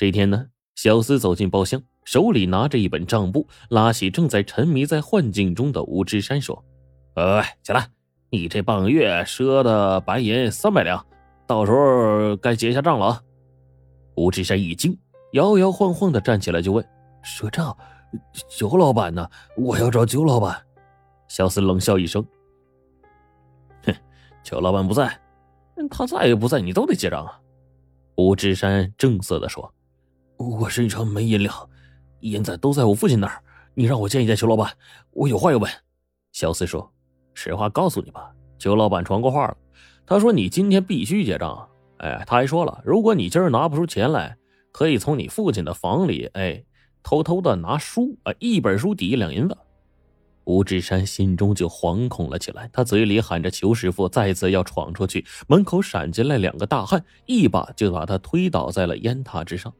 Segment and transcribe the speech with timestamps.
[0.00, 0.46] 这天呢，
[0.76, 6.64] 小厮走进包厢，手里拿着一本账簿，拉起正在沉迷在幻境中的吴志山说
[7.16, 7.86] ：“喂，起来，
[8.30, 11.04] 你这半个月赊的白银三百两，
[11.46, 13.22] 到时候该结下账了啊。”
[14.16, 14.98] 吴志山一惊，
[15.32, 16.82] 摇摇晃晃的站起来就问
[17.22, 17.76] ：“赊账？
[18.48, 19.28] 九老板呢？
[19.58, 20.64] 我要找九老板。”
[21.28, 22.24] 小厮冷笑一声
[23.84, 23.94] ：“哼，
[24.42, 25.20] 九老板不在，
[25.90, 27.38] 他在也不在，你都得结账啊。”
[28.16, 29.70] 吴志山正色的说。
[30.40, 31.54] 我身上没银两，
[32.20, 33.42] 银子都在我父亲那儿。
[33.74, 34.72] 你让我见一见裘老板，
[35.10, 35.70] 我有话要问。
[36.32, 36.90] 小四说
[37.34, 39.56] ：“实话告诉你吧，裘老板传过话了，
[40.06, 41.68] 他说你今天必须结账。
[41.98, 44.34] 哎，他还说了，如果你今儿拿不出钱来，
[44.72, 46.64] 可以从你父亲的房里，哎，
[47.02, 49.54] 偷偷的拿书，啊，一本书抵一两银子。”
[50.44, 55.26] 吴志山心中就惶恐了起来，他嘴里喊着“裘师傅”，再次要闯出去。
[55.46, 59.70] 门口闪进来两个大汉，一把就把他推倒在了烟塔之上。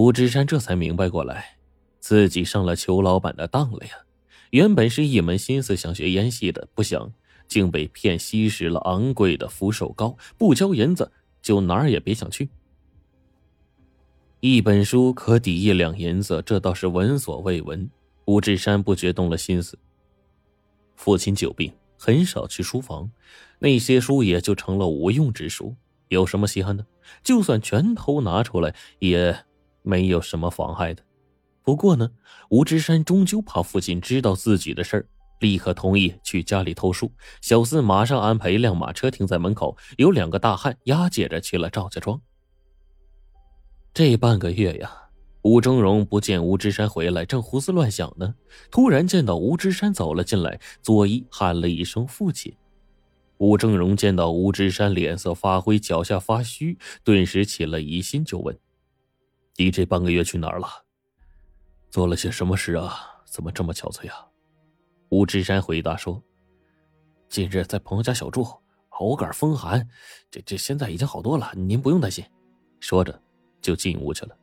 [0.00, 1.58] 吴志山这才明白过来，
[1.98, 3.92] 自己上了裘老板的当了呀！
[4.48, 7.12] 原本是一门心思想学烟戏的，不想
[7.46, 12.48] 竟被骗吸食了昂贵的福寿膏，不交银子就哪儿也别想去。
[14.40, 17.86] 一本书可抵一两银子，这倒是闻所未闻。
[18.24, 19.78] 吴志山不觉动了心思。
[20.96, 23.10] 父亲久病，很少去书房，
[23.58, 25.76] 那些书也就成了无用之书。
[26.08, 26.86] 有什么稀罕的？
[27.22, 29.44] 就算全偷拿出来，也……
[29.82, 31.02] 没有什么妨碍的，
[31.62, 32.10] 不过呢，
[32.50, 35.06] 吴志山终究怕父亲知道自己的事儿，
[35.40, 37.10] 立刻同意去家里偷书。
[37.40, 42.20] 小四马上安排一辆马车停在门口，有两个大汉押解着去了赵家庄。
[43.92, 44.92] 这半个月呀，
[45.42, 48.34] 吴峥嵘不见吴志山回来，正胡思乱想呢，
[48.70, 52.54] 突然见到吴志山走了进来，作揖喊了一声“父亲”。
[53.38, 58.58] 吴峥嵘见到吴志山脸色发灰，脚下发虚，顿时起了疑心，就问。
[59.60, 60.66] 你这半个月去哪儿了？
[61.90, 62.96] 做了些什么事啊？
[63.26, 64.26] 怎么这么憔悴啊？
[65.10, 66.22] 吴志山回答说
[67.28, 68.42] ：“近日在朋友家小住，
[68.88, 69.86] 偶感风寒，
[70.30, 72.24] 这这现在已经好多了，您不用担心。”
[72.80, 73.20] 说着
[73.60, 74.34] 就进屋去了。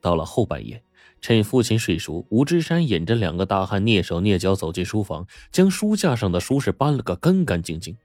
[0.00, 0.82] 到了后半夜，
[1.20, 7.96] 趁父亲睡熟，吴志山引着两个大汉蹑手蹑脚走进书房，将书架上的书是搬了个干干净净。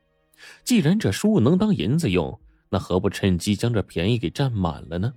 [0.64, 2.40] 既然这书能当银子用，
[2.70, 5.16] 那何不趁机将这便宜给占满了呢？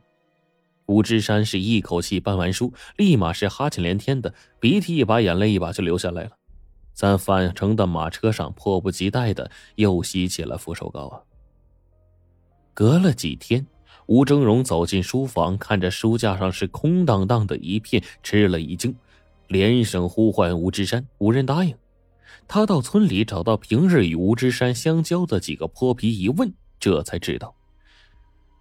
[0.86, 6.30] 吴志山是一口气搬完书，立马是哈欠连天的，鼻涕一把眼泪一把就流下来了。
[6.92, 11.20] 在返程的马车上，迫不及待的又吸起了扶手膏啊。
[12.72, 13.66] 隔了几天，
[14.06, 18.94] 吴峥嵘走进书房，看着书架上是空荡荡的一片，吃了一惊，
[19.48, 21.76] 连声呼唤吴志山，无人答应。
[22.47, 27.54] 他到村里找到平日与吴志山相交的几个泼皮，一问，这才知道，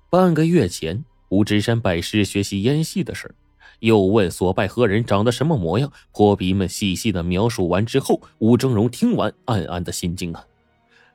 [0.10, 1.06] 半个月前。
[1.30, 3.34] 吴志山拜师学习烟戏的事
[3.80, 5.92] 又问所拜何人长得什么模样。
[6.12, 10.46] 泼皮们细细的描述完之后，吴峥嵘听完暗暗的心惊啊，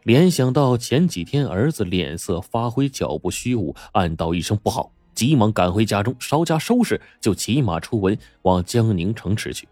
[0.03, 9.69] 联想到前几天儿子脸色发灰、脚步虚无，暗道一声不好，急忙赶回家中，稍加收拾，就骑马出门往江宁城驰去。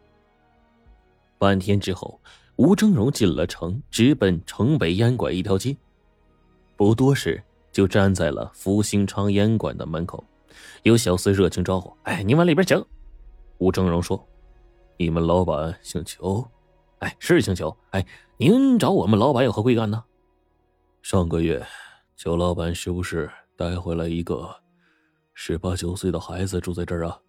[1.36, 2.20] 半天之后，
[2.56, 5.76] 吴峥嵘进了城，直奔城北烟馆一条街，
[6.76, 7.42] 不多时。
[7.70, 10.24] 就站在了福兴昌烟馆的门口，
[10.82, 12.82] 有小厮热情招呼：“哎，您往里边请。”
[13.58, 14.26] 吴峥嵘说
[14.96, 16.46] ：“你们老板姓裘？
[17.00, 17.76] 哎，是姓裘。
[17.90, 18.06] 哎，
[18.36, 20.04] 您找我们老板有何贵干呢？
[21.02, 21.64] 上个月，
[22.16, 24.48] 裘老板是不是带回来一个
[25.34, 27.20] 十八九岁的孩子住在这儿啊？”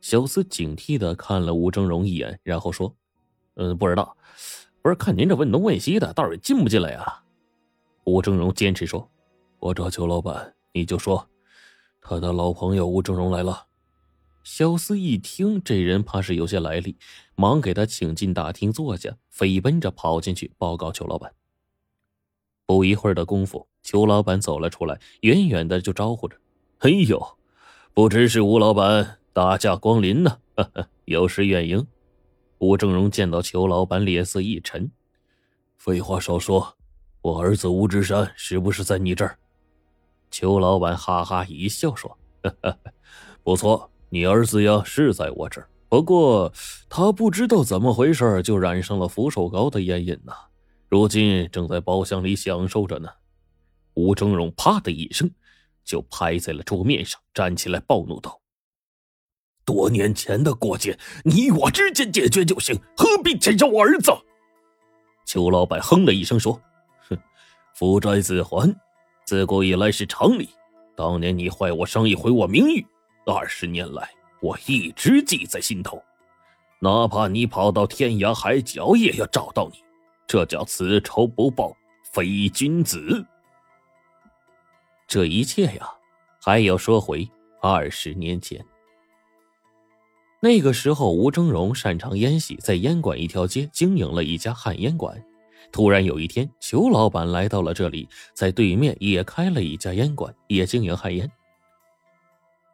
[0.00, 2.94] 小厮警惕的看了吴峥嵘一眼，然后说
[3.54, 4.16] ：“嗯，不知道。
[4.82, 7.22] 不是看您这问东问西的，倒是进不进来呀？”
[8.04, 9.08] 吴峥嵘坚持说。
[9.60, 11.24] 我找裘老板，你就说，
[12.04, 13.66] 他的老朋友吴正荣来了。
[14.42, 16.96] 小厮一听，这人怕是有些来历，
[17.36, 21.32] 忙给他请进大厅坐下，飞奔着跑进去报告裘老板。
[22.66, 26.36] 不一会儿的功夫，裘老板走了出来，远远的就招呼着
[26.80, 27.38] ：“哎呦，
[27.94, 30.38] 不知是吴老板大驾光临呢，
[31.04, 31.86] 有失远迎。”
[32.58, 34.90] 吴正荣见到裘老板，脸色一沉
[35.78, 36.76] ：“废话少说，
[37.20, 39.38] 我儿子吴志山是不是在你这儿？”
[40.32, 42.18] 邱老板哈哈一笑说
[43.44, 46.50] ：“不错，你儿子呀是在我这儿，不过
[46.88, 50.32] 他不知道怎么回事就染上了福寿膏的烟瘾呢。
[50.88, 53.10] 如今正在包厢里享受着呢。”
[53.94, 55.30] 吴峥嵘啪的一声
[55.84, 58.40] 就拍在了桌面上，站起来暴怒道
[59.66, 64.10] ：“多年前的过节，你我之间解决就行，何必牵扯我儿子？”
[65.26, 66.58] 邱老板哼了一声说
[67.10, 67.18] ：“哼，
[67.74, 68.74] 父债子还。”
[69.32, 70.50] 自古以来是常理，
[70.94, 72.86] 当年你坏我生意，毁我名誉，
[73.24, 74.10] 二十年来
[74.42, 76.02] 我一直记在心头，
[76.80, 79.78] 哪怕你跑到天涯海角，也要找到你。
[80.26, 81.74] 这叫此仇不报
[82.12, 83.24] 非君子。
[85.08, 85.88] 这一切呀，
[86.38, 87.26] 还要说回
[87.62, 88.62] 二十年前。
[90.42, 95.24] 那个时候，吴峥嵘擅长烟戏，在烟馆一条街经营了一家旱烟馆。
[95.70, 101.30] 突然有一天，裘老板来到了这里，在对面也开了一家烟馆，也经营旱烟。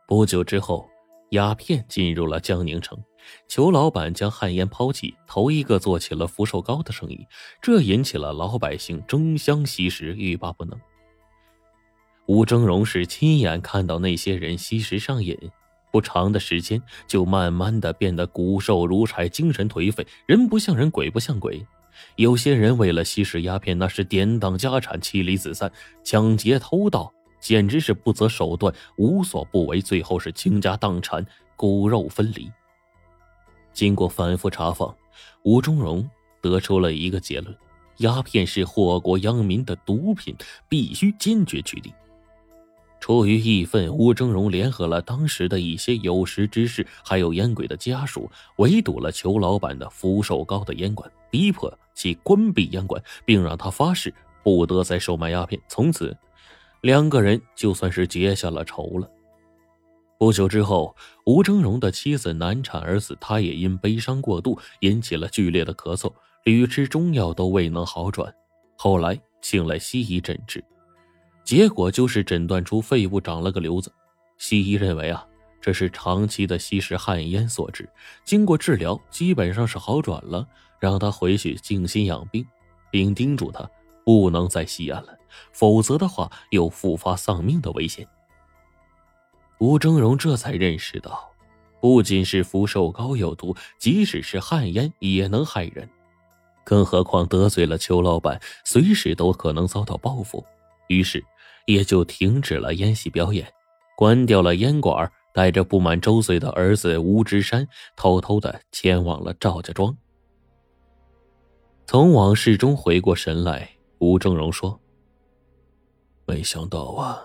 [0.06, 0.88] 不久之后，
[1.30, 2.98] 鸦片进入了江宁城，
[3.46, 7.26] 裘老板将旱烟抛弃，头一个做起了福寿膏的生意，
[7.60, 10.80] 这引起了老百姓争相吸食，欲罢不能。
[12.26, 15.36] 吴峥嵘是亲眼看到那些人吸食上瘾。
[15.90, 21.66] 不长的时间，就慢慢的变得骨瘦如柴、精神颓废，人不像人，鬼不像鬼。
[22.16, 25.70] 有些人为了吸食鸦片，那是典当家产、妻离子散、
[26.04, 31.24] 抢劫偷盗，简直是不择手段、无所不为，最后是倾家荡产、
[31.56, 32.50] 骨肉分离。
[33.72, 34.96] 经过反复查访，
[35.44, 36.08] 吴忠荣
[36.40, 37.56] 得出了一个结论：
[37.98, 40.34] 鸦片是祸国殃民的毒品，
[40.68, 41.92] 必须坚决取缔。
[43.00, 54.12] 出于义愤，吴峥嵘联合了当时的一些有识之士，还有烟鬼的家属，围堵了裘老板的福寿高的烟馆，逼迫其关闭烟馆，并让他发誓
[54.42, 55.60] 不得再售卖鸦片。
[55.68, 56.16] 从此，
[56.80, 59.08] 两个人就算是结下了仇了。
[60.18, 66.12] 不久之后，吴峥嵘的妻子难产而死，他也因悲伤过度引起了剧烈的咳嗽，
[66.44, 68.34] 屡吃中药都未能好转，
[68.76, 70.62] 后来请来西医诊治。
[71.48, 73.90] 结果就是诊断出肺部长了个瘤子，
[74.36, 75.26] 西医认为啊，
[75.62, 77.88] 这是长期的吸食旱烟所致。
[78.22, 80.46] 经过治疗，基本上是好转了，
[80.78, 82.44] 让他回去静心养病，
[82.90, 83.66] 并叮嘱他
[84.04, 85.18] 不能再吸烟了，
[85.50, 88.06] 否则的话有复发丧命的危险。
[89.58, 91.30] 吴峥嵘这才认识到，
[91.80, 95.88] 不仅是福寿膏有毒，即使是旱烟也能害人，
[96.62, 100.44] 更何况得罪了邱老板，随时都可能遭到报复。
[100.88, 101.24] 于是。
[101.68, 103.46] 也就停止了烟戏表演，
[103.94, 109.94] 关掉了烟馆，带着不满周岁的儿子吴之山，偷偷的前往了赵家庄。
[111.86, 114.80] 从往事中回过神来，吴正荣说
[116.24, 117.20] ：“没想到啊，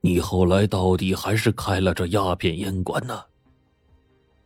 [0.00, 3.22] 你后来到底还是开了这鸦片烟馆呢。”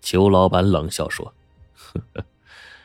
[0.03, 1.33] 裘老板冷笑说
[1.73, 2.25] ：“呵呵，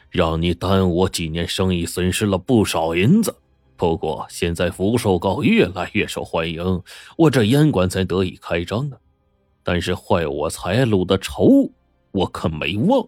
[0.10, 3.36] 让你耽误我几年生意，损失了不少银子。”
[3.82, 6.84] 不过现在福寿膏越来越受欢迎，
[7.18, 8.96] 我这烟馆才得以开张呢。
[9.64, 11.68] 但是坏我财路的仇，
[12.12, 13.04] 我可没忘。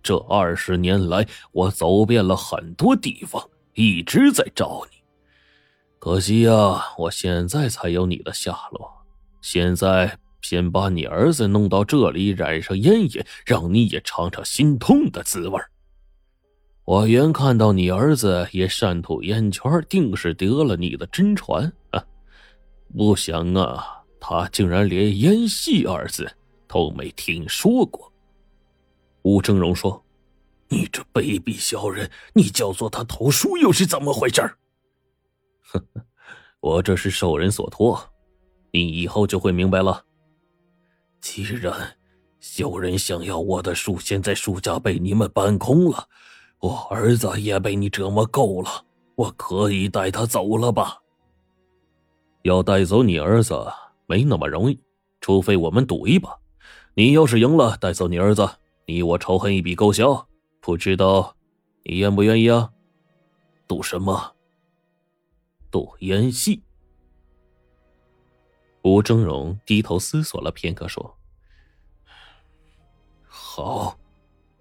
[0.00, 4.98] 这二十年来，我走遍了很多地方，一直在找你。
[5.98, 8.88] 可惜呀，我现在才有你的下落。
[9.40, 15.60] 现在先把你儿子弄到这里，染上烟瘾，让你也尝尝心痛的滋味
[16.84, 22.04] 我原看到你儿子也善吐烟圈，定是得了你的真传啊！
[22.96, 26.30] 不想啊，他竟然连烟戏二字
[26.66, 28.12] 都没听说过。
[29.22, 30.04] 吴峥嵘说
[30.68, 34.40] ：“你这卑鄙小人，你叫做他偷书又是怎么回事？”
[35.62, 36.04] 呵呵，
[36.58, 38.12] 我这是受人所托，
[38.72, 40.04] 你以后就会明白了。
[41.20, 41.96] 既然
[42.40, 46.08] 小人想要我的书，现在书架被你们搬空了。
[46.62, 48.84] 我儿子也被你折磨够了，
[49.16, 50.96] 我可以带他走了吧？
[52.42, 53.66] 要带走你儿子
[54.06, 54.80] 没那么容易，
[55.20, 56.38] 除非我们赌一把。
[56.94, 58.48] 你要是赢了，带走你儿子，
[58.86, 60.24] 你我仇恨一笔勾销。
[60.60, 61.36] 不知道
[61.82, 62.70] 你愿不愿意啊？
[63.66, 64.32] 赌什么？
[65.68, 66.62] 赌演戏。
[68.82, 71.18] 吴峥嵘低头思索了片刻，说
[73.26, 73.98] ：“好，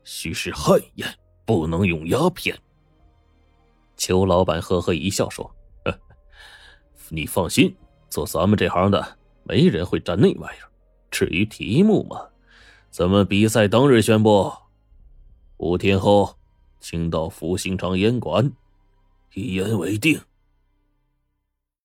[0.03, 1.07] 许是汗颜。”
[1.51, 2.57] 不能用鸦片。
[3.97, 5.53] 邱老板呵呵一笑说
[7.09, 7.75] ：“你放心，
[8.09, 10.71] 做咱们这行的，没人会沾那玩意儿。
[11.11, 12.25] 至于题目嘛，
[12.89, 14.51] 咱们比赛当日宣布。
[15.57, 16.37] 五天后，
[16.79, 18.49] 请到福兴昌烟馆，
[19.33, 20.19] 一言为定。”